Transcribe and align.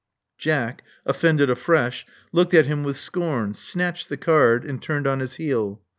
Jack, 0.39 0.81
offended 1.05 1.51
afresh, 1.51 2.07
looked 2.31 2.55
at 2.55 2.65
him 2.65 2.83
with 2.83 2.97
scorn; 2.97 3.53
snatched 3.53 4.09
the 4.09 4.17
card, 4.17 4.65
and 4.65 4.81
turned 4.81 5.05
on 5.05 5.19
his 5.19 5.35
heel. 5.35 5.79